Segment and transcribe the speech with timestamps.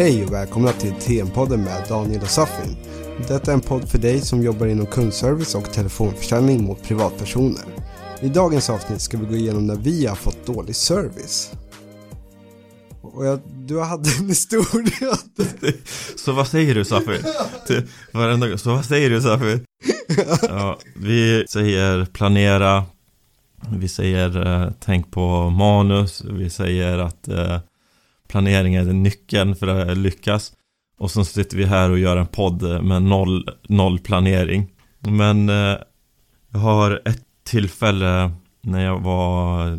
[0.00, 2.76] Hej och välkomna till TM-podden med Daniel och Safin.
[3.28, 7.64] Detta är en podd för dig som jobbar inom kundservice och telefonförsäljning mot privatpersoner.
[8.20, 11.52] I dagens avsnitt ska vi gå igenom när vi har fått dålig service.
[13.02, 15.16] Och jag, du hade en historia.
[16.16, 17.18] Så vad säger du Safi?
[18.12, 19.60] varenda Så vad säger du Safi?
[20.42, 22.84] Ja, vi säger planera
[23.78, 27.58] Vi säger eh, tänk på manus Vi säger att eh,
[28.30, 30.52] planering är nyckeln för att lyckas
[30.98, 34.66] Och så sitter vi här och gör en podd med noll, noll planering
[34.98, 35.76] Men eh,
[36.50, 39.78] jag har ett tillfälle när jag var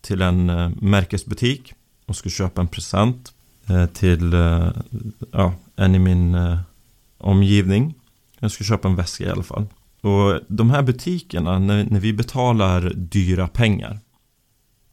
[0.00, 1.72] till en eh, märkesbutik
[2.06, 3.32] och skulle köpa en present
[3.68, 4.68] eh, till eh,
[5.32, 6.58] ja, en i min eh,
[7.18, 7.94] omgivning.
[8.38, 9.66] Jag skulle köpa en väska i alla fall.
[10.00, 14.00] Och de här butikerna, när, när vi betalar dyra pengar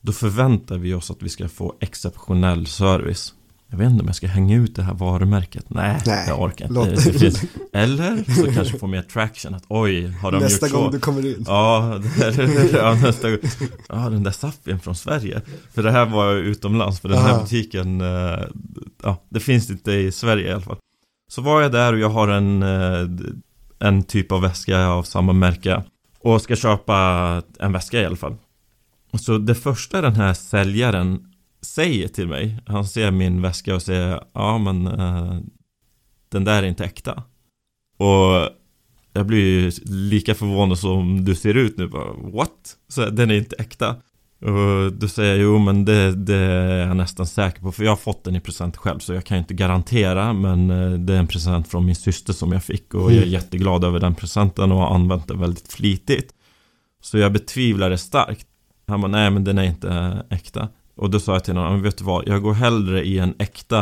[0.02, 3.34] då förväntar vi oss att vi ska få exceptionell service.
[3.72, 5.66] Jag vet inte om jag ska hänga ut det här varumärket.
[5.68, 7.12] Nej, Nej jag orkar inte.
[7.12, 9.54] Det, finns, eller så kanske få mer traction.
[9.54, 10.82] Att oj, har de nästa gjort så?
[10.82, 11.44] gång du kommer in.
[11.48, 11.94] Ja,
[12.74, 13.40] ja, nästa gång.
[13.90, 15.42] Ja, den där Saffien från Sverige.
[15.74, 17.00] För det här var utomlands.
[17.00, 17.42] För den här Aha.
[17.42, 18.40] butiken, eh,
[19.04, 20.78] ja, det finns inte i Sverige i alla fall.
[21.32, 23.08] Så var jag där och jag har en, eh,
[23.80, 25.84] en typ av väska av samma märke.
[26.20, 28.36] Och ska köpa en väska i alla fall.
[29.14, 34.24] Så det första den här säljaren säger till mig Han ser min väska och säger
[34.34, 35.40] Ja men uh,
[36.30, 37.24] Den där är inte äkta
[37.98, 38.50] Och
[39.14, 42.76] Jag blir ju lika förvånad som du ser ut nu bara, What?
[42.88, 43.96] Så den är inte äkta
[44.42, 47.92] och då säger jag jo men det, det, är jag nästan säker på för jag
[47.92, 51.20] har fått den i present själv så jag kan inte garantera men eh, det är
[51.20, 53.30] en present från min syster som jag fick och jag är mm.
[53.30, 56.34] jätteglad över den presenten och har använt den väldigt flitigt.
[57.02, 58.48] Så jag betvivlar det starkt.
[58.90, 60.70] Han bara nej men den är inte äkta.
[60.96, 62.28] Och då sa jag till honom, men vet du vad?
[62.28, 63.80] Jag går hellre i en äkta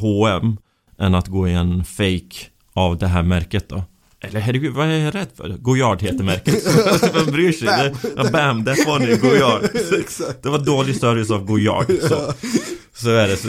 [0.00, 0.56] H&M
[0.98, 2.36] än att gå i en fake
[2.74, 3.82] av det här märket då.
[4.20, 5.48] Eller herregud, vad är jag rädd för?
[5.48, 6.54] Goyard heter märket.
[7.14, 7.66] Vem bryr sig?
[7.66, 9.62] Bam, det, ja, bam där får ni Goyard.
[10.42, 11.86] Det var dålig service av Goyard.
[11.86, 12.32] Så,
[12.94, 13.36] så är det.
[13.36, 13.48] Så,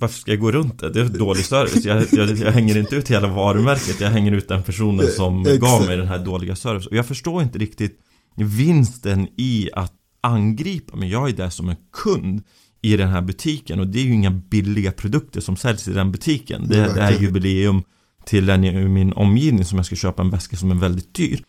[0.00, 0.90] varför ska jag gå runt det?
[0.90, 1.84] Det är dålig service.
[1.84, 4.00] Jag, jag, jag hänger inte ut hela varumärket.
[4.00, 6.90] Jag hänger ut den personen som gav mig den här dåliga servicen.
[6.90, 8.00] Och jag förstår inte riktigt
[8.36, 9.92] vinsten i att
[10.26, 11.10] angripa mig.
[11.10, 12.42] Jag är där som en kund
[12.82, 16.12] i den här butiken och det är ju inga billiga produkter som säljs i den
[16.12, 16.68] butiken.
[16.68, 17.82] Det, det är jubileum
[18.24, 21.42] till en i min omgivning som jag ska köpa en väska som är väldigt dyr.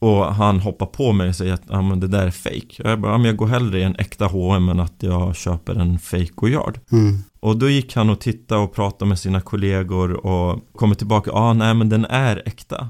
[0.00, 2.74] Och han hoppar på mig och säger att ah, men det där är fake.
[2.76, 5.74] Jag bara, ah, men jag går hellre i en äkta H&M än att jag köper
[5.74, 6.80] en fake Goyard.
[6.92, 7.18] Mm.
[7.40, 11.38] Och då gick han och tittade och pratade med sina kollegor och kommer tillbaka, ja
[11.38, 12.88] ah, nej men den är äkta.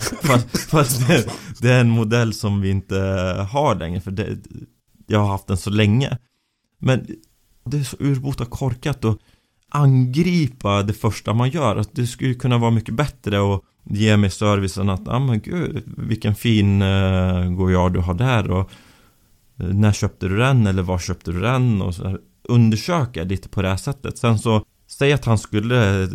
[0.22, 1.26] fast, fast det,
[1.60, 2.96] det, är en modell som vi inte
[3.50, 4.38] har längre för det,
[5.10, 6.18] jag har haft den så länge.
[6.78, 7.06] Men
[7.64, 9.18] det är så urbota korkat att
[9.68, 11.76] angripa det första man gör.
[11.76, 15.40] Att det skulle kunna vara mycket bättre och ge mig servicen att, ja ah, men
[15.40, 18.70] gud, vilken fin eh, Goyard du har där och
[19.58, 23.48] eh, när köpte du den eller var köpte du den och så här, undersöka lite
[23.48, 24.18] på det här sättet.
[24.18, 26.08] Sen så, säg att han skulle eh,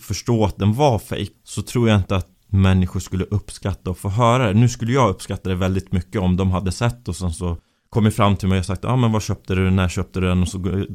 [0.00, 4.08] förstå att den var fake så tror jag inte att människor skulle uppskatta och få
[4.08, 4.60] höra det.
[4.60, 7.58] Nu skulle jag uppskatta det väldigt mycket om de hade sett och sen så
[7.94, 10.26] kommit fram till mig och sagt ja ah, men vad köpte du, när köpte du
[10.26, 10.86] den och så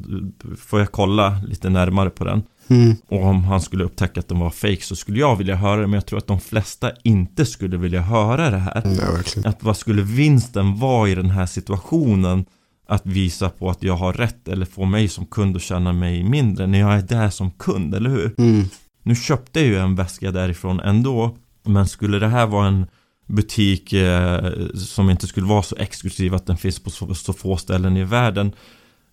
[0.58, 2.42] får jag kolla lite närmare på den.
[2.68, 2.96] Mm.
[3.08, 5.86] Och om han skulle upptäcka att den var fake så skulle jag vilja höra det
[5.86, 8.82] men jag tror att de flesta inte skulle vilja höra det här.
[8.84, 12.44] Nej, att vad skulle vinsten vara i den här situationen
[12.88, 16.22] att visa på att jag har rätt eller få mig som kund att känna mig
[16.22, 18.34] mindre när jag är där som kund, eller hur?
[18.38, 18.64] Mm.
[19.02, 22.86] Nu köpte jag ju en väska därifrån ändå men skulle det här vara en
[23.30, 27.56] butik eh, som inte skulle vara så exklusiv att den finns på så, så få
[27.56, 28.52] ställen i världen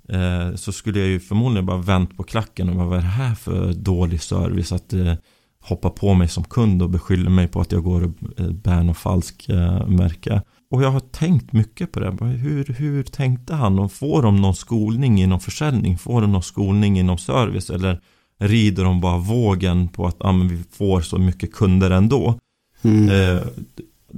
[0.09, 3.07] eh, så skulle jag ju förmodligen bara vänt på klacken och bara vad är det
[3.07, 5.13] här för dålig service att eh,
[5.59, 8.83] hoppa på mig som kund och beskylla mig på att jag går och eh, bär
[8.83, 10.41] något falskt eh, märke.
[10.71, 12.25] Och jag har tänkt mycket på det.
[12.25, 13.79] Hur, hur tänkte han?
[13.79, 15.97] Och får de någon skolning inom försäljning?
[15.97, 17.69] Får de någon skolning inom service?
[17.69, 18.01] Eller
[18.39, 22.39] rider de bara vågen på att ah, vi får så mycket kunder ändå?
[22.81, 23.09] Mm.
[23.09, 23.41] Eh,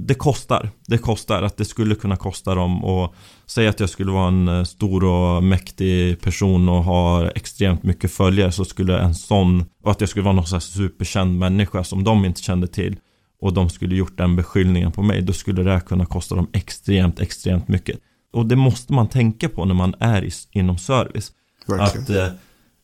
[0.06, 0.70] det kostar.
[0.86, 3.14] Det kostar att det skulle kunna kosta dem och
[3.46, 8.12] säga att jag skulle vara en eh, stor och mäktig person och ha extremt mycket
[8.12, 12.04] följare så skulle en sån och att jag skulle vara någon sån superkänd människa som
[12.04, 12.96] de inte kände till
[13.40, 16.48] och de skulle gjort den beskyllningen på mig då skulle det här kunna kosta dem
[16.52, 17.98] extremt, extremt mycket.
[18.32, 21.32] Och det måste man tänka på när man är i, inom service.
[21.66, 22.02] Verkligen.
[22.02, 22.38] Att eh,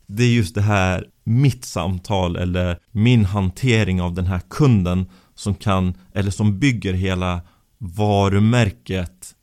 [0.09, 5.55] det är just det här mitt samtal eller min hantering av den här kunden som
[5.55, 7.41] kan, eller som bygger hela
[7.79, 9.35] varumärket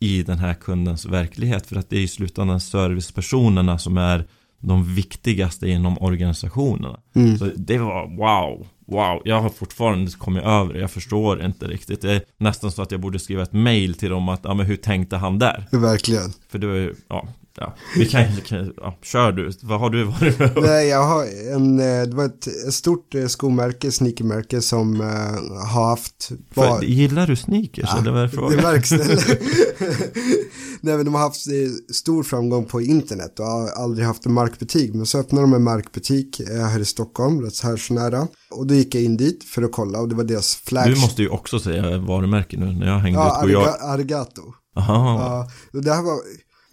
[0.00, 1.66] i den här kundens verklighet.
[1.66, 4.26] För att det är i slutändan servicepersonerna som är
[4.60, 7.00] de viktigaste inom organisationerna.
[7.14, 7.38] Mm.
[7.38, 9.22] Så det var wow, wow.
[9.24, 10.80] Jag har fortfarande kommit över det.
[10.80, 12.00] Jag förstår inte riktigt.
[12.00, 14.66] Det är nästan så att jag borde skriva ett mail till dem att, ja men
[14.66, 15.66] hur tänkte han där?
[15.70, 16.32] Verkligen.
[16.48, 17.74] För du, ja, ja.
[17.96, 19.52] Vi kan, kan ja, kör du.
[19.62, 20.62] Vad har du varit med om?
[20.64, 21.24] Nej, jag har
[21.54, 25.06] en, eh, det var ett, stort eh, skomärke, sneakermärke som uh,
[25.70, 28.62] har haft För, gillar du sneakers Ja, eller vad är det det frågan?
[28.62, 28.90] märks.
[30.80, 31.40] Nej men de har haft
[31.94, 34.94] stor framgång på internet och har aldrig haft en markbutik.
[34.94, 38.28] Men så öppnade de en markbutik här i Stockholm, rätt här så nära.
[38.50, 40.94] Och då gick jag in dit för att kolla och det var deras flagship.
[40.94, 43.62] Du måste ju också säga varumärke nu när jag hängde Ja, ut på jag...
[43.62, 44.42] ariga, arigato.
[44.76, 45.48] Aha.
[45.72, 46.18] Ja, det här var,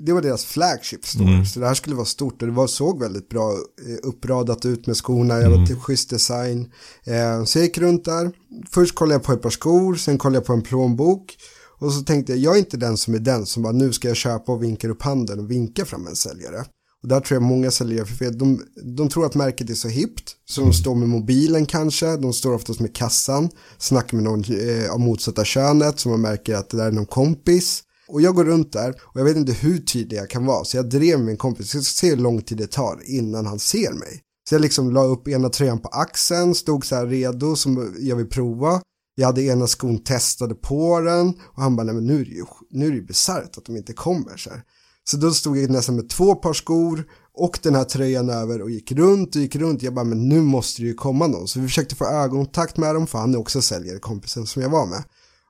[0.06, 1.28] det var deras flagship store.
[1.34, 1.46] Mm.
[1.46, 4.88] Så det här skulle vara stort och det var, såg väldigt bra eh, uppradat ut
[4.88, 5.34] med skorna.
[5.40, 5.68] Jag var Mm.
[5.68, 6.72] till schysst design.
[7.06, 8.32] Eh, så jag gick runt där.
[8.70, 11.36] Först kollade jag på ett par skor, sen kollade jag på en plånbok.
[11.80, 14.08] Och så tänkte jag, jag är inte den som är den som bara nu ska
[14.08, 16.66] jag köpa och vinkar upp handen och vinka fram en säljare.
[17.04, 18.38] Och där tror jag många säljare gör för fel.
[18.38, 18.62] De,
[18.98, 20.36] de tror att märket är så hippt.
[20.46, 22.18] Så de står med mobilen kanske.
[22.18, 23.50] De står oftast med kassan.
[23.78, 26.00] Snackar med någon eh, av motsatta könet.
[26.00, 27.84] Så man märker att det där är någon kompis.
[28.08, 30.64] Och jag går runt där och jag vet inte hur tydlig jag kan vara.
[30.64, 31.74] Så jag drev med min kompis.
[31.74, 34.22] Jag ska se hur lång tid det tar innan han ser mig.
[34.50, 36.56] Så jag liksom la upp ena tröjan på axeln.
[36.56, 38.82] Stod så här redo som jag vill prova.
[39.16, 41.30] Jag hade ena skon testade på den.
[41.30, 43.66] Och han bara, nej men nu är det ju, nu är det ju bisarrt att
[43.66, 44.62] de inte kommer så här.
[45.04, 48.72] Så då stod jag nästan med två par skor och den här tröjan över och
[48.72, 49.84] gick runt och gick runt.
[49.84, 51.48] Jag bara, men nu måste det ju komma någon.
[51.48, 54.70] Så vi försökte få ögonkontakt med dem, för han är också säljare, kompisen som jag
[54.70, 55.04] var med.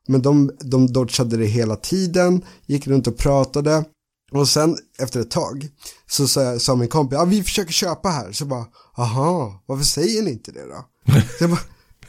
[0.07, 3.85] Men de, de dodgade det hela tiden, gick runt och pratade.
[4.31, 5.67] Och sen efter ett tag
[6.09, 8.31] så sa, sa min kompis, ja vi försöker köpa här.
[8.31, 8.65] Så bara,
[8.97, 10.85] aha, varför säger ni inte det då?
[11.47, 11.59] Bara,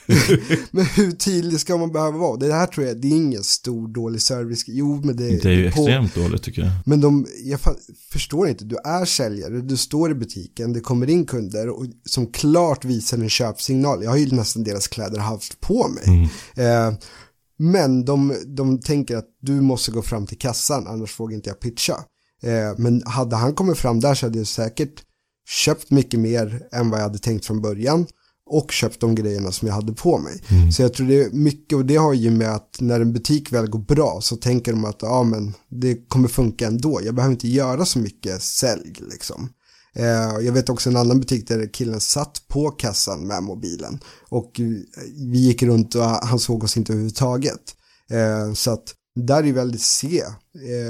[0.71, 2.37] men hur tydlig ska man behöva vara?
[2.37, 4.65] Det här tror jag, det är ingen stor dålig service.
[4.67, 6.71] Jo, men det, Det är ju på- extremt dåligt tycker jag.
[6.87, 7.61] men de, jag
[8.13, 12.27] förstår inte, du är säljare, du står i butiken, det kommer in kunder och, som
[12.27, 14.03] klart visar en köpsignal.
[14.05, 16.31] Jag har ju nästan deras kläder haft på mig.
[16.57, 16.93] Eh,
[17.57, 21.61] men de, de tänker att du måste gå fram till kassan, annars vågar inte jag
[21.61, 21.95] pitcha.
[22.43, 25.03] Eh, men hade han kommit fram där så hade jag säkert
[25.49, 28.07] köpt mycket mer än vad jag hade tänkt från början
[28.47, 30.43] och köpt de grejerna som jag hade på mig.
[30.73, 33.53] Så jag tror det är mycket och det har ju med att när en butik
[33.53, 37.01] väl går bra så tänker de att ja men det kommer funka ändå.
[37.05, 39.49] Jag behöver inte göra så mycket sälj liksom.
[39.95, 43.99] Eh, jag vet också en annan butik där killen satt på kassan med mobilen
[44.29, 44.67] och eh,
[45.31, 47.75] vi gick runt och han såg oss inte överhuvudtaget.
[48.11, 50.23] Eh, så att där är väldigt se,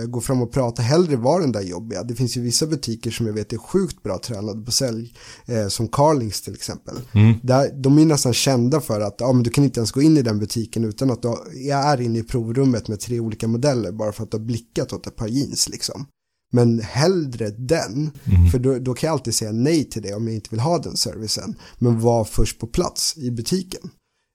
[0.08, 2.02] gå fram och prata, hellre vara den där jobbiga.
[2.02, 5.14] Det finns ju vissa butiker som jag vet är sjukt bra tränade på sälj,
[5.68, 6.94] som Carlings till exempel.
[7.42, 10.16] Där, de är nästan kända för att ja, men du kan inte ens gå in
[10.16, 11.28] i den butiken utan att du
[11.70, 15.06] är inne i provrummet med tre olika modeller bara för att du har blickat åt
[15.06, 16.06] ett par jeans liksom.
[16.54, 18.10] Men hellre den,
[18.52, 20.78] för då, då kan jag alltid säga nej till det om jag inte vill ha
[20.78, 21.54] den servicen.
[21.78, 23.90] Men var först på plats i butiken.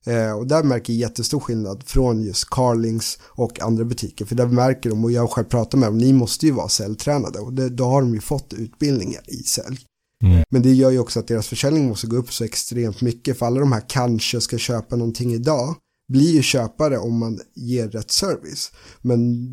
[0.06, 4.25] Eh, och där märker jag jättestor skillnad från just Carlings och andra butiker.
[4.25, 6.69] För där märker de, och jag har själv pratat med dem, ni måste ju vara
[6.69, 7.39] säljtränade.
[7.39, 9.80] Och det, då har de ju fått utbildningar i sälj.
[10.23, 10.44] Mm.
[10.49, 13.40] Men det gör ju också att deras försäljning måste gå upp så extremt mycket.
[13.40, 15.76] För alla de här kanske ska köpa någonting idag
[16.09, 18.71] blir ju köpare om man ger rätt service.
[19.01, 19.47] Men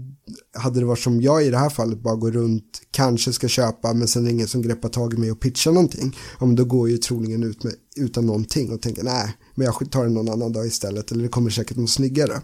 [0.58, 3.92] hade det varit som jag i det här fallet, bara gå runt, kanske ska köpa,
[3.92, 6.16] men sen är det ingen som greppar tag i mig och pitchar någonting.
[6.40, 9.90] Ja, men då går ju troligen ut med, utan någonting och tänker nej, men jag
[9.90, 12.34] tar det någon annan dag istället, eller det kommer säkert något snyggare.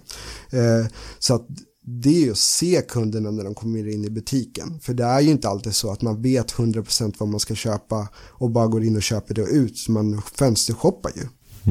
[0.51, 0.87] Eh,
[1.19, 1.47] så att
[1.85, 4.81] det är ju att se kunderna när de kommer in i butiken.
[4.81, 8.09] För det är ju inte alltid så att man vet 100% vad man ska köpa
[8.17, 9.89] och bara går in och köper det och ut.
[9.89, 11.23] Man fönstershoppar ju.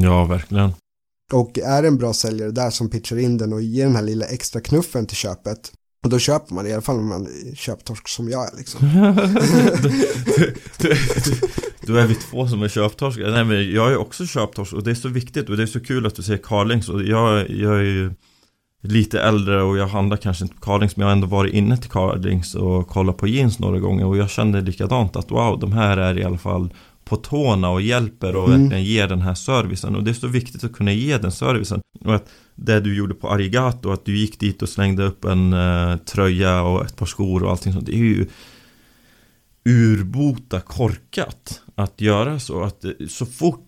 [0.02, 0.72] Ja, verkligen.
[1.34, 4.04] Och är det en bra säljare där som pitchar in den och ger den här
[4.04, 5.72] lilla extra knuffen till köpet.
[6.04, 8.58] Och då köper man det, i alla fall om man är köptorsk som jag är
[8.58, 8.80] liksom.
[11.82, 13.32] Då är vi två som är köptorskar.
[13.32, 15.80] Nej men jag är också köptorsk och det är så viktigt och det är så
[15.80, 18.12] kul att du säger Carlings och jag, jag är ju
[18.84, 21.78] lite äldre och jag handlar kanske inte på Carlings men jag har ändå varit inne
[21.78, 25.72] till Carlings och kollat på jeans några gånger och jag kände likadant att wow, de
[25.72, 26.74] här är i alla fall
[27.12, 28.62] på tårna och hjälper och Mm.
[28.62, 31.82] verkligen ger den här servicen och det är så viktigt att kunna ge den servicen
[32.06, 35.54] och att det du gjorde på Arigato, att du gick dit och slängde upp en
[35.54, 38.28] eh, tröja och ett par skor och allting sånt, det är ju
[39.66, 42.64] urbota korkat att göra så.
[42.64, 43.68] Att eh, så fort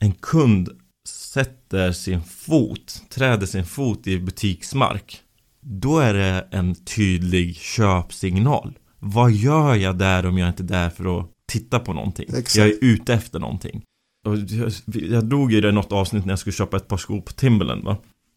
[0.00, 0.68] en kund
[1.08, 5.20] sätter sin fot, träder sin fot i butiksmark,
[5.60, 8.78] då är det en tydlig köpsignal.
[8.98, 12.26] Vad gör jag där om jag inte är där för att titta på någonting?
[12.28, 12.56] Exakt.
[12.56, 13.82] Jag är ute efter någonting.
[14.26, 16.96] Och jag, jag drog ju det i något avsnitt när jag skulle köpa ett par
[16.96, 17.96] skor på Timberland va?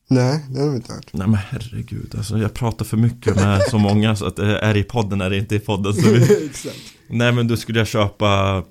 [0.09, 1.13] Nej, det har vi inte hört.
[1.13, 4.77] Nej men herregud, alltså jag pratar för mycket med så många så att det är
[4.77, 6.93] i podden är det inte i podden så vi, Exakt.
[7.07, 8.63] Nej men då skulle jag köpa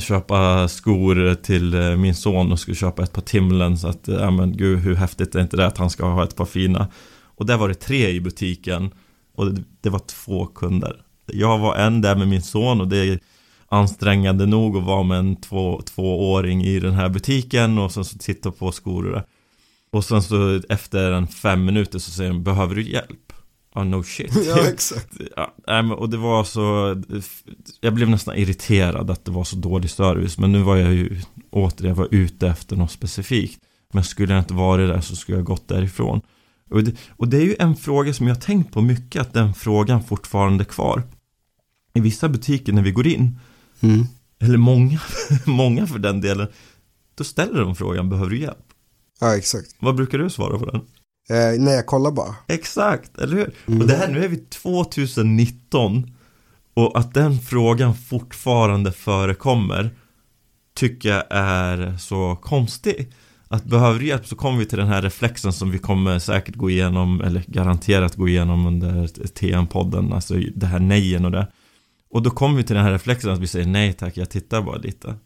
[0.00, 4.30] Köpa skor till eh, min son och skulle köpa ett par Timlen så att, ja
[4.30, 6.88] men gud hur häftigt är inte det att han ska ha ett par fina
[7.24, 8.90] Och där var det tre i butiken
[9.34, 13.20] Och det, det var två kunder Jag var en där med min son och det
[13.72, 18.18] ansträngande nog att vara med en två, tvååring i den här butiken och sen så
[18.18, 19.24] titta på skor och det.
[19.92, 23.32] Och sen så efter en fem minuter så säger de, behöver du hjälp?
[23.74, 24.32] Ja, oh, no shit.
[24.46, 25.08] ja, exakt.
[25.66, 26.96] Ja, och det var så,
[27.80, 30.38] jag blev nästan irriterad att det var så dålig service.
[30.38, 33.62] Men nu var jag ju återigen var ute efter något specifikt.
[33.92, 36.20] Men skulle jag inte varit där så skulle jag gått därifrån.
[36.70, 39.54] Och det, och det är ju en fråga som jag tänkt på mycket, att den
[39.54, 41.02] frågan fortfarande är kvar.
[41.94, 43.38] I vissa butiker när vi går in,
[43.82, 44.06] mm.
[44.40, 45.00] eller många,
[45.46, 46.48] många för den delen,
[47.14, 48.66] då ställer de frågan, behöver du hjälp?
[49.20, 49.76] Ja, exakt.
[49.78, 50.80] Vad brukar du svara på den?
[51.30, 52.34] Eh, nej, jag kollar bara.
[52.48, 53.54] Exakt, eller hur?
[53.66, 53.80] Mm.
[53.80, 56.16] Och det här, nu är vi 2019
[56.74, 59.90] och att den frågan fortfarande förekommer
[60.74, 63.12] tycker jag är så konstig.
[63.48, 66.56] Att behöver du hjälp så kommer vi till den här reflexen som vi kommer säkert
[66.56, 71.46] gå igenom, eller garanterat gå igenom under TM-podden, alltså det här nejen och det.
[72.12, 74.62] Och då kommer vi till den här reflexen att vi säger nej tack, jag tittar
[74.62, 75.16] bara lite.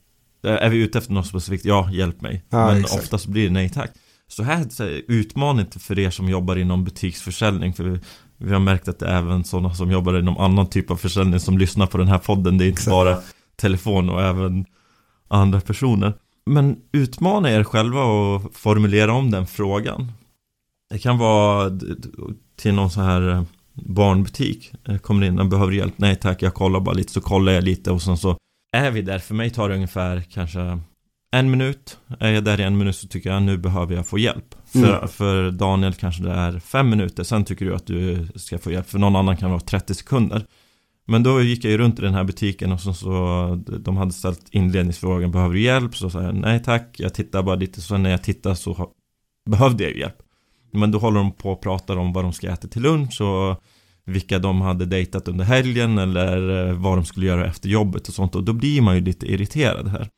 [0.43, 1.65] Är vi ute efter något specifikt?
[1.65, 2.45] Ja, hjälp mig.
[2.51, 3.03] Ja, Men exakt.
[3.03, 3.91] oftast blir det nej tack.
[4.29, 7.73] Så här, så utmaning för er som jobbar inom butiksförsäljning.
[7.73, 8.01] För
[8.37, 11.41] vi, har märkt att det är även sådana som jobbar inom annan typ av försäljning
[11.41, 12.59] som lyssnar på den här podden.
[12.59, 12.91] Det är inte exakt.
[12.91, 13.19] bara
[13.57, 14.65] telefon och även
[15.29, 16.15] andra personer.
[16.47, 20.13] Men utmana er själva och formulera om den frågan.
[20.91, 21.71] Det kan vara
[22.57, 23.47] till någon sån här
[23.77, 24.73] barnbutik.
[24.85, 25.95] Jag kommer in och behöver hjälp.
[25.97, 27.13] Nej tack, jag kollar bara lite.
[27.13, 28.37] Så kollar jag lite och sen så
[28.73, 29.19] är vi där.
[29.19, 30.79] För mig tar det ungefär kanske
[31.33, 31.99] en minut.
[32.21, 34.55] Är jag där i en minut så tycker jag nu behöver jag få hjälp.
[34.75, 34.89] Mm.
[34.89, 37.23] För, för Daniel kanske det är fem minuter.
[37.23, 38.89] Sen tycker du att du ska få hjälp.
[38.89, 40.47] För någon annan kan vara 30 sekunder.
[41.09, 44.13] Men då gick jag ju runt i den här butiken och så, så de hade
[44.13, 45.97] ställt inledningsfrågan Behöver du hjälp?
[45.97, 48.91] Så sa jag nej tack Jag tittar bara lite så när jag tittar så
[49.51, 50.19] behövde jag ju hjälp
[50.77, 53.63] Men då håller de på och pratar om vad de ska äta till lunch och
[54.05, 58.15] vilka de hade dejtat under helgen eller eh, vad de skulle göra efter jobbet och
[58.15, 60.09] sånt och då blir man ju lite irriterad här.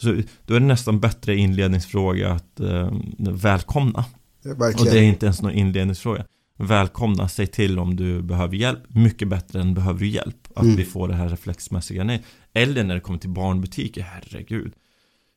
[0.00, 4.04] Så då är det nästan bättre inledningsfråga att eh, välkomna.
[4.44, 6.24] Ja, och det är inte ens någon inledningsfråga.
[6.58, 8.82] Välkomna, säg till om du behöver hjälp.
[8.88, 10.48] Mycket bättre än behöver du hjälp.
[10.54, 10.76] Att mm.
[10.76, 12.22] vi får det här reflexmässiga nej.
[12.52, 14.72] Eller när det kommer till barnbutiker, herregud.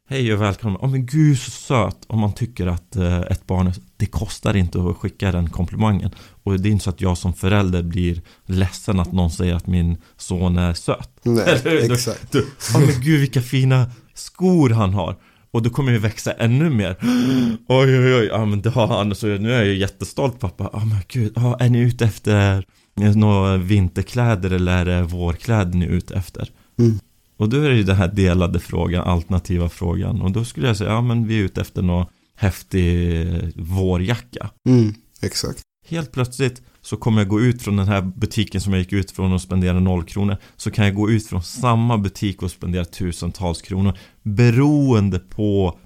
[0.07, 0.81] Hej och välkommen.
[0.81, 1.97] Oh, men gud så söt.
[2.07, 6.11] Om man tycker att eh, ett barn, det kostar inte att skicka den komplimangen.
[6.43, 9.67] Och det är inte så att jag som förälder blir ledsen att någon säger att
[9.67, 11.09] min son är söt.
[11.23, 12.35] Nej, exakt.
[12.35, 12.41] Åh
[12.75, 15.15] oh, men gud vilka fina skor han har.
[15.51, 16.95] Och då kommer vi växa ännu mer.
[17.67, 19.15] Oj oj oj, ja men det har han.
[19.15, 20.69] Så nu är jag jättestolt pappa.
[20.73, 25.85] Ja men gud, ja, är ni ute efter några vinterkläder eller är det vårkläder ni
[25.85, 26.49] är ute efter?
[26.79, 26.99] Mm.
[27.37, 30.21] Och då är det ju den här delade frågan, alternativa frågan.
[30.21, 33.25] Och då skulle jag säga, ja men vi är ute efter någon häftig
[33.55, 34.49] vårjacka.
[34.69, 35.61] Mm, exakt.
[35.87, 39.11] Helt plötsligt så kommer jag gå ut från den här butiken som jag gick ut
[39.11, 40.37] från och spendera noll kronor.
[40.55, 43.97] Så kan jag gå ut från samma butik och spendera tusentals kronor.
[44.23, 45.79] Beroende på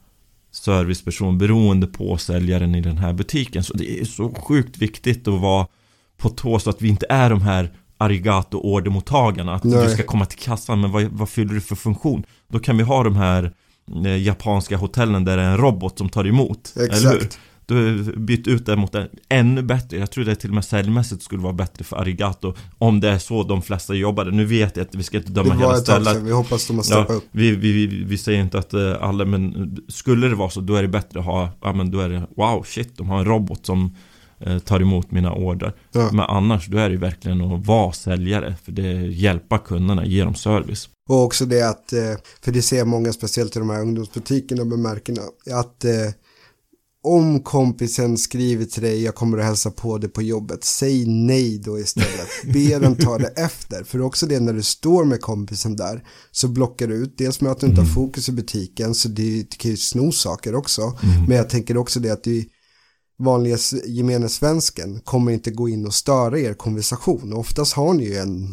[0.51, 3.63] serviceperson, beroende på säljaren i den här butiken.
[3.63, 5.67] Så det är så sjukt viktigt att vara
[6.17, 9.55] på tå så att vi inte är de här arigato-ordermottagarna.
[9.55, 9.87] Att Nej.
[9.87, 12.23] du ska komma till kassan, men vad, vad fyller du för funktion?
[12.47, 13.53] Då kan vi ha de här
[14.05, 16.73] eh, japanska hotellen där det är en robot som tar emot.
[16.75, 17.39] Exakt.
[17.65, 19.97] Du har bytt ut det mot en ännu bättre.
[19.97, 22.53] Jag tror det till och med säljmässigt skulle vara bättre för Arigato.
[22.77, 24.31] Om det är så de flesta jobbade.
[24.31, 26.17] Nu vet jag att vi ska inte döma hela stället.
[26.17, 27.23] Vi hoppas de har steppat ja, upp.
[27.31, 30.81] Vi, vi, vi, säger inte att uh, alla, men skulle det vara så då är
[30.81, 33.65] det bättre att ha, ja men då är det, wow shit, de har en robot
[33.65, 33.95] som
[34.65, 35.75] tar emot mina order.
[35.91, 36.09] Ja.
[36.11, 38.55] Men annars, då är det verkligen att vara säljare.
[38.63, 40.89] För det hjälpa kunderna, ge dem service.
[41.09, 44.79] Och också det att, eh, för det ser många speciellt i de här ungdomsbutikerna med
[44.79, 45.85] märkena, att
[47.01, 51.59] om kompisen skriver till dig, jag kommer att hälsa på dig på jobbet, säg nej
[51.59, 52.27] då istället.
[52.53, 53.83] Be den ta det efter.
[53.83, 57.51] För också det när du står med kompisen där så blockar du ut, dels med
[57.51, 57.95] att du inte har mm.
[57.95, 60.81] fokus i butiken, så det kan ju sno saker också.
[60.81, 61.25] Mm.
[61.27, 62.45] Men jag tänker också det att du
[63.19, 67.33] vanliga gemene svensken kommer inte gå in och störa er konversation.
[67.33, 68.47] oftast har ni ju en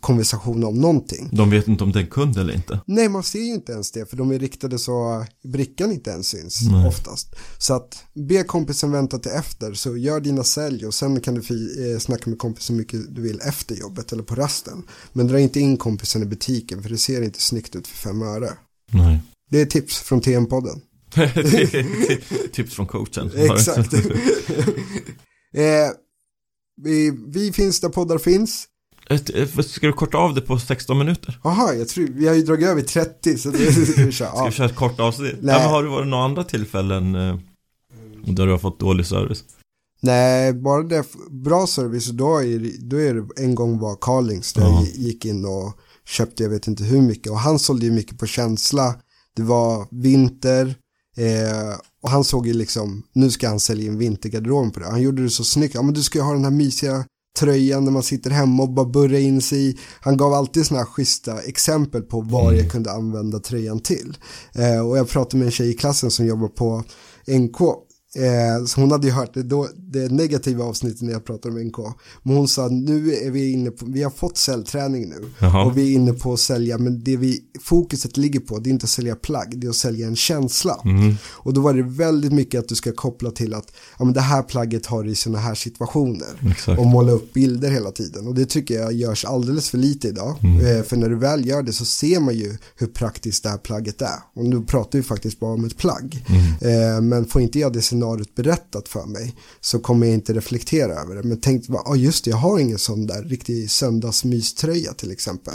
[0.00, 1.28] konversation om någonting.
[1.32, 2.80] De vet inte om det är en kund eller inte.
[2.86, 6.28] Nej, man ser ju inte ens det för de är riktade så brickan inte ens
[6.28, 6.88] syns Nej.
[6.88, 7.36] oftast.
[7.58, 11.40] Så att be kompisen vänta till efter så gör dina sälj och sen kan du
[11.40, 14.82] eh, snacka med kompisen hur mycket du vill efter jobbet eller på rasten.
[15.12, 18.22] Men dra inte in kompisen i butiken för det ser inte snyggt ut för fem
[18.22, 18.50] öre.
[18.92, 19.22] Nej.
[19.50, 20.80] Det är tips från TM-podden.
[22.52, 23.30] tips från coachen.
[23.36, 23.94] Exakt.
[25.54, 25.90] eh,
[26.82, 28.68] vi, vi finns där poddar finns.
[29.10, 31.40] Ett, ett, ska du korta av det på 16 minuter?
[31.44, 34.30] Jaha, jag tror, vi har ju dragit över 30 så det ska vi köra.
[34.30, 35.32] Ska vi köra ett kort avsnitt?
[35.32, 35.40] Nej.
[35.42, 35.60] Nej.
[35.60, 37.36] men har det varit några andra tillfällen eh,
[38.26, 39.44] där du har fått dålig service?
[40.00, 44.62] Nej, bara det, bra service, då är, då är det en gång var Carlings där
[44.62, 44.84] Ja.
[44.84, 48.18] jag gick in och köpte jag vet inte hur mycket och han sålde ju mycket
[48.18, 48.94] på känsla.
[49.36, 50.74] Det var vinter
[51.18, 54.86] eh, och han såg ju liksom, nu ska han sälja in vintergarderoben på det.
[54.86, 57.04] Han gjorde det så snyggt, ja men du ska ju ha den här mysiga
[57.38, 59.78] tröjan när man sitter hemma och bara burrar in sig i.
[60.00, 64.16] Han gav alltid sådana här schyssta exempel på vad jag kunde använda tröjan till.
[64.54, 66.84] Eh, och jag pratade med en tjej i klassen som jobbar på
[67.26, 67.60] NK.
[68.16, 71.66] Eh, så hon hade ju hört det, då, det negativa avsnittet när jag pratade om
[71.66, 71.76] NK.
[72.22, 75.30] Men hon sa nu är vi inne på, vi har fått säljträning nu.
[75.38, 75.64] Jaha.
[75.64, 78.72] Och vi är inne på att sälja, men det vi, fokuset ligger på det är
[78.72, 80.80] inte att sälja plagg, det är att sälja en känsla.
[80.84, 81.14] Mm.
[81.24, 84.20] Och då var det väldigt mycket att du ska koppla till att ja, men det
[84.20, 86.50] här plagget har du i sådana här situationer.
[86.50, 86.80] Exakt.
[86.80, 88.26] Och måla upp bilder hela tiden.
[88.26, 90.36] Och det tycker jag görs alldeles för lite idag.
[90.44, 93.58] Eh, för när du väl gör det så ser man ju hur praktiskt det här
[93.58, 94.18] plagget är.
[94.34, 96.24] Och nu pratar vi faktiskt bara om ett plagg.
[96.60, 100.92] Eh, men får inte jag det scenariot berättat för mig så kommer jag inte reflektera
[100.92, 101.22] över det.
[101.22, 105.54] Men tänk, ja ah, just det, jag har ingen sån där riktig söndagsmyströja till exempel.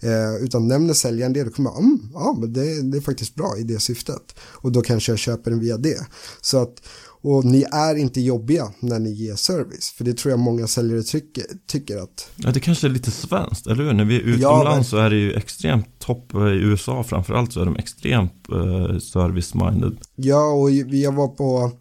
[0.00, 3.34] Eh, utan nämner säljaren det, då kommer jag, mm, ja men det, det är faktiskt
[3.34, 4.34] bra i det syftet.
[4.40, 6.06] Och då kanske jag köper den via det.
[6.40, 6.82] Så att
[7.24, 9.90] och ni är inte jobbiga när ni ger service.
[9.90, 13.66] För det tror jag många säljare tycker, tycker att Ja, det kanske är lite svenskt,
[13.66, 13.92] eller hur?
[13.92, 17.52] När vi är utomlands men- så är det ju extremt topp, eh, i USA framförallt
[17.52, 19.96] så är de extremt eh, service-minded.
[20.16, 21.72] Ja, och jag var på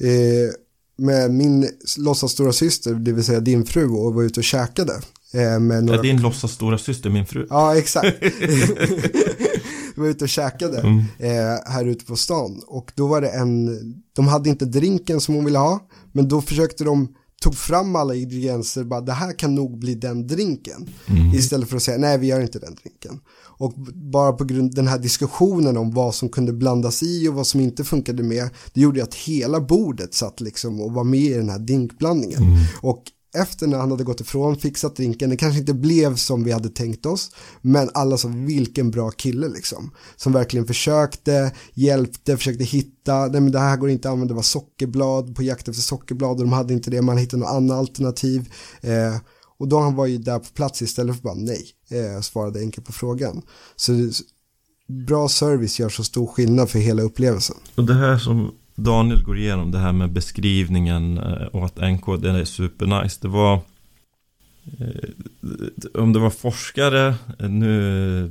[0.00, 0.52] eh,
[0.98, 4.92] med min låtsas stora syster, det vill säga din fru, och var ute och käkade.
[5.32, 5.98] Eh, med några...
[5.98, 7.46] Är din låtsas stora syster min fru?
[7.50, 8.16] Ja, exakt.
[9.96, 10.98] Var ute och käkade Mm.
[11.18, 13.68] eh, här ute på stan och då var det en,
[14.16, 15.80] de hade inte drinken som hon ville ha,
[16.12, 17.08] men då försökte de
[17.40, 20.88] tog fram alla ingredienser, bara det här kan nog bli den drinken.
[21.34, 23.20] Istället för att säga nej vi gör inte den drinken.
[23.60, 27.46] Och bara på grund den här diskussionen om vad som kunde blandas i och vad
[27.46, 31.34] som inte funkade med, det gjorde att hela bordet satt liksom och var med i
[31.34, 32.42] den här drinkblandningen.
[32.82, 33.02] Och
[33.34, 36.68] efter när han hade gått ifrån, fixat drinken, det kanske inte blev som vi hade
[36.68, 37.30] tänkt oss,
[37.62, 39.90] men alla sa vilken bra kille liksom.
[40.16, 44.36] Som verkligen försökte, hjälpte, försökte hitta, nej men det här går inte att använda, det
[44.36, 47.78] var sockerblad, på jakt efter sockerblad och de hade inte det, man hittade något annat
[47.78, 48.52] alternativ.
[48.80, 49.16] Eh,
[49.58, 52.86] och då han var ju där på plats istället för bara nej, eh, svarade enkelt
[52.86, 53.42] på frågan.
[53.76, 53.92] Så
[55.06, 57.56] bra service gör så stor skillnad för hela upplevelsen.
[57.74, 62.06] Och det här som Daniel går igenom, det här med beskrivningen eh, och att NK
[62.06, 63.18] den är supernice.
[63.20, 63.54] Det var
[64.78, 65.10] eh,
[65.94, 68.30] om det var forskare, eh, nu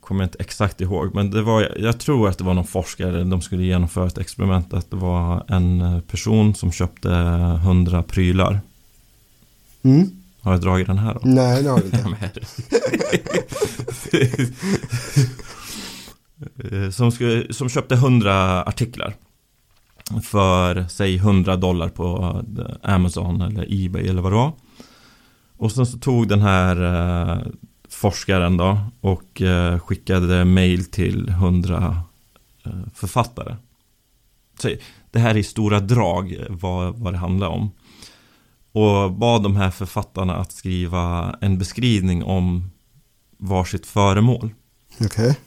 [0.00, 3.24] kommer jag inte exakt ihåg, men det var, jag tror att det var någon forskare,
[3.24, 8.60] de skulle genomföra ett experiment, att det var en person som köpte 100 prylar.
[9.82, 10.10] Mm.
[10.40, 11.20] Har jag dragit den här då?
[11.24, 12.40] Nej, det har vi inte.
[16.92, 19.14] Som, skulle, som köpte 100 artiklar
[20.22, 24.52] för, säg 100 dollar på eh, Amazon eller Ebay eller vad det var.
[25.56, 27.42] Och sen så tog den här eh,
[27.88, 32.02] forskaren då och eh, skickade mail till 100
[32.64, 33.56] eh, författare.
[34.62, 34.70] Så
[35.10, 37.70] det här är i stora drag eh, vad, vad det handlar om.
[38.72, 42.70] Och bad de här författarna att skriva en beskrivning om
[43.38, 44.54] varsitt föremål.
[45.00, 45.38] Okej.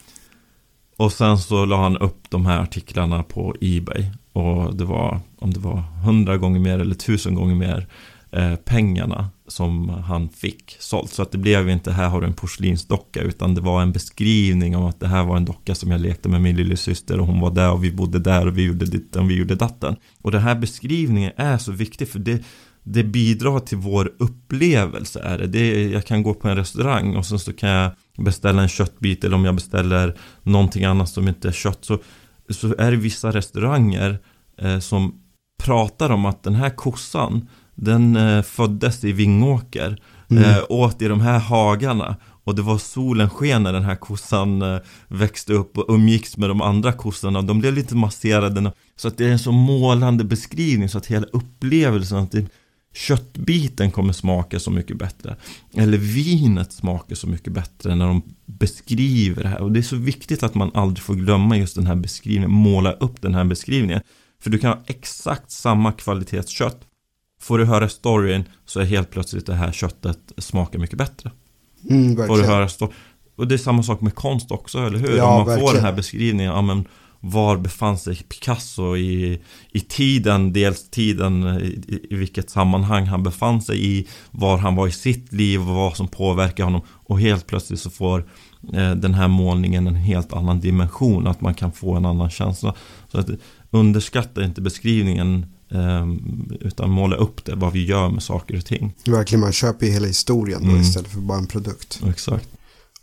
[0.97, 4.12] Och sen så la han upp de här artiklarna på Ebay.
[4.34, 7.88] Och det var, om det var hundra gånger mer eller tusen gånger mer
[8.32, 11.12] eh, pengarna som han fick sålt.
[11.12, 14.76] Så att det blev inte här har du en porslinsdocka utan det var en beskrivning
[14.76, 17.39] om att det här var en docka som jag lekte med min lillasyster och hon
[17.39, 19.96] var där och vi bodde där och vi gjorde ditten och vi gjorde datten.
[20.22, 22.43] Och den här beskrivningen är så viktig för det
[22.84, 25.48] det bidrar till vår upplevelse är det.
[25.48, 29.24] det jag kan gå på en restaurang och sen så kan jag beställa en köttbit
[29.24, 32.00] eller om jag beställer någonting annat som inte är kött så,
[32.49, 34.19] så är det vissa restauranger
[34.58, 35.19] eh, som
[35.63, 39.97] pratar om att den här kossan den eh, föddes i Vingåker
[40.29, 40.43] Mm.
[40.43, 44.62] eh, åt i de här hagarna och det var solen sken när den här kossan
[44.62, 47.41] eh, växte upp och umgicks med de andra kossorna.
[47.41, 48.71] De blev lite masserade.
[48.95, 52.45] Så att det är en så målande beskrivning så att hela upplevelsen att det,
[52.93, 55.36] köttbiten kommer smaka så mycket bättre.
[55.77, 59.62] Eller vinet smakar så mycket bättre när de beskriver det här.
[59.62, 62.91] Och det är så viktigt att man aldrig får glömma just den här beskrivningen, måla
[62.91, 64.01] upp den här beskrivningen.
[64.41, 66.79] För du kan ha exakt samma kvalitetskött.
[67.41, 71.32] Får du höra storyn så är helt plötsligt det här köttet smakar mycket bättre.
[71.89, 72.91] Mm, Får du höra sto-
[73.36, 75.17] Och det är samma sak med konst också, eller hur?
[75.17, 75.75] Ja, Om man får verkligen.
[75.75, 76.86] den här beskrivningen, ja men
[77.26, 83.62] var befann sig Picasso i, i tiden, dels tiden i, i vilket sammanhang han befann
[83.62, 87.48] sig i, var han var i sitt liv och vad som påverkar honom och helt
[87.48, 88.20] plötsligt så får
[88.74, 92.76] eh, den här målningen en helt annan dimension, att man kan få en annan känsla.
[93.12, 93.30] Så att
[93.72, 98.96] underskatta inte beskrivningen Ehm, utan måla upp det, vad vi gör med saker och ting.
[99.06, 100.82] Verkligen, man köper ju hela historien då mm.
[100.82, 102.02] istället för bara en produkt.
[102.10, 102.50] Exakt.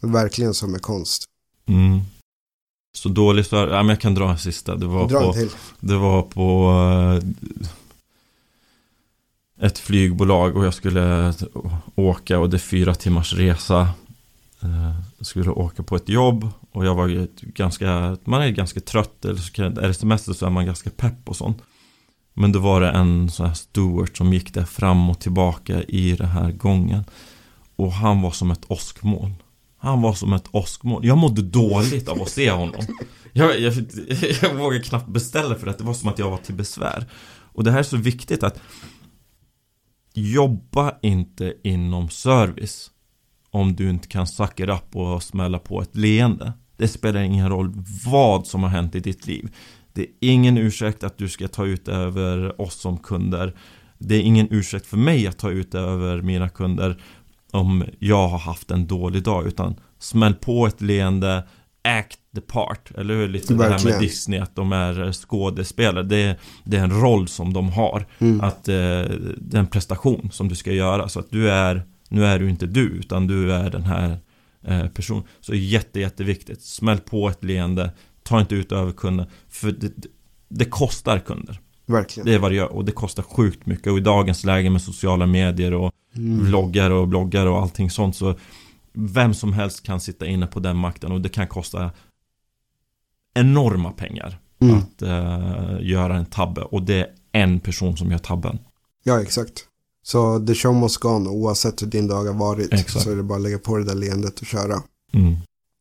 [0.00, 1.24] Verkligen som med konst.
[1.68, 2.00] Mm.
[2.92, 4.76] Så dåligt för, ja men jag kan dra en sista.
[4.76, 5.50] Det var dra på, till.
[5.80, 7.30] Det var på uh,
[9.60, 11.34] ett flygbolag och jag skulle
[11.94, 13.88] åka och det är fyra timmars resa.
[14.64, 19.24] Uh, jag skulle åka på ett jobb och jag var ganska, man är ganska trött
[19.24, 21.62] eller så kan, är det semester så är man ganska pepp och sånt.
[22.34, 26.16] Men då var det en sån här steward som gick där fram och tillbaka i
[26.16, 27.04] den här gången.
[27.76, 29.34] Och han var som ett åskmoln.
[29.80, 31.06] Han var som ett åskmoln.
[31.06, 32.82] Jag mådde dåligt av att se honom.
[33.32, 33.74] Jag, jag,
[34.42, 37.06] jag vågade knappt beställa för att det var som att jag var till besvär.
[37.52, 38.60] Och det här är så viktigt att
[40.14, 42.90] Jobba inte inom service
[43.50, 46.52] om du inte kan suck upp och smälla på ett leende.
[46.76, 47.72] Det spelar ingen roll
[48.04, 49.54] vad som har hänt i ditt liv.
[49.92, 53.56] Det är ingen ursäkt att du ska ta ut över oss som kunder.
[53.98, 57.02] Det är ingen ursäkt för mig att ta ut över mina kunder
[57.50, 61.44] om jag har haft en dålig dag utan smäll på ett leende
[61.84, 63.28] Act the part, eller hur?
[63.28, 63.84] Lite Verkligen.
[63.84, 66.04] det här med Disney att de är skådespelare.
[66.04, 68.06] Det är, det är en roll som de har.
[68.18, 68.40] Mm.
[68.40, 68.74] Att eh,
[69.36, 71.08] det är en prestation som du ska göra.
[71.08, 74.18] Så att du är Nu är du inte du utan du är den här
[74.66, 75.22] eh, personen.
[75.40, 76.62] Så jätte jätteviktigt.
[76.62, 77.90] Smäll på ett leende.
[78.22, 79.92] Ta inte ut överkunder För det,
[80.48, 81.60] det kostar kunder.
[81.86, 82.26] Verkligen.
[82.26, 82.72] Det är vad det gör.
[82.72, 83.86] Och det kostar sjukt mycket.
[83.86, 86.46] Och i dagens läge med sociala medier och mm.
[86.46, 88.34] vloggar och bloggar och allting sånt så
[88.92, 91.90] Vem som helst kan sitta inne på den makten och det kan kosta
[93.34, 94.76] Enorma pengar mm.
[94.76, 98.58] Att uh, göra en tabbe och det är en person som gör tabben
[99.04, 99.64] Ja exakt
[100.02, 103.04] Så the show must go on oavsett hur din dag har varit exakt.
[103.04, 105.36] Så är det bara att lägga på det där leendet och köra mm.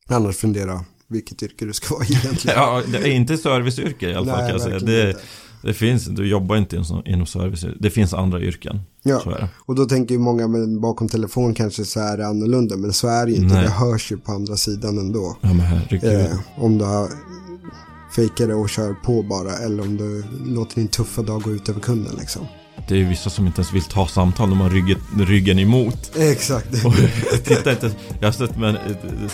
[0.07, 2.57] Annars fundera vilket yrke du ska vara egentligen.
[2.59, 4.79] ja, det är inte serviceyrke i alla fall kan jag säga.
[4.79, 5.17] Det,
[5.61, 8.79] det, finns, du jobbar inte inom service, det finns andra yrken.
[9.03, 9.21] Ja,
[9.65, 13.07] och då tänker ju många, men bakom telefon kanske så är det annorlunda, men så
[13.07, 13.61] är det ju inte.
[13.61, 15.37] Det hörs ju på andra sidan ändå.
[15.41, 16.13] Ja, men herregud.
[16.13, 17.09] Eh, om du har
[18.15, 21.69] fejkar det och kör på bara, eller om du låter din tuffa dag gå ut
[21.69, 22.41] över kunden liksom.
[22.87, 26.11] Det är ju vissa som inte ens vill ta samtal, de har ryggen, ryggen emot.
[26.15, 26.85] Exakt.
[26.85, 26.93] Och,
[27.43, 28.77] titta inte, jag har sett med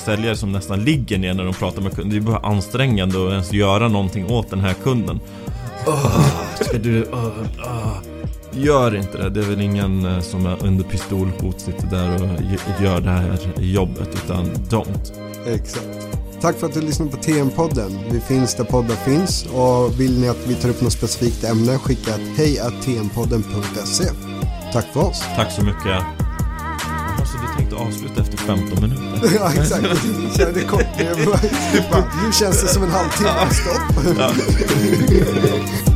[0.05, 2.09] säljare som nästan ligger ner när de pratar med kunden.
[2.09, 5.19] Det är bara ansträngande att ens göra någonting åt den här kunden.
[5.86, 7.04] Oh, ska du...
[7.04, 7.98] Oh, oh.
[8.52, 9.30] Gör inte det.
[9.30, 13.39] Det är väl ingen eh, som är under pistolhot sitter där och gör det här
[13.58, 15.12] jobbet, utan don't.
[15.48, 16.06] Exakt.
[16.41, 18.00] Tack för att du lyssnade på TM-podden.
[18.12, 21.78] Vi finns där poddar finns och vill ni att vi tar upp något specifikt ämne
[21.78, 24.04] skicka ett hej tmpodden.se.
[24.74, 25.24] Tack för oss.
[25.36, 26.24] Tack så mycket.
[27.75, 29.35] Du avsluta efter 15 minuter?
[29.35, 29.83] ja exakt,
[30.38, 30.85] kör det kort.
[32.25, 33.29] Nu känns det som en halvtimme.
[33.51, 34.25] Stopp.